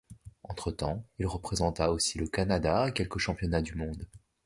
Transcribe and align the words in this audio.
Entre-temps, 0.45 1.05
il 1.19 1.27
représenta 1.27 1.91
aussi 1.91 2.17
le 2.17 2.25
Canada 2.25 2.81
à 2.85 2.91
quelques 2.91 3.19
championnats 3.19 3.61
du 3.61 3.75
monde. 3.75 4.07